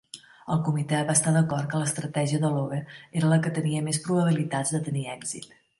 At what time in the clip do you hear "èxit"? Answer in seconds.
5.21-5.51